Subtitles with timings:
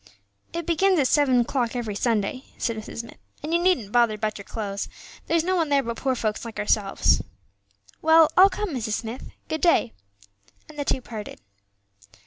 [0.51, 3.01] "It begins at seven o'clock every Sunday," said Mrs.
[3.01, 4.89] Smith; "and you needn't bother about your clothes,
[5.27, 7.21] there's no one there but poor folks like ourselves."
[8.01, 8.93] "Well, I'll come, Mrs.
[8.93, 9.29] Smith.
[9.47, 9.93] Good day."
[10.67, 11.39] And the two parted.